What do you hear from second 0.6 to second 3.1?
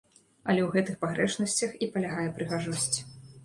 ў гэтых пагрэшнасцях і палягае прыгажосць.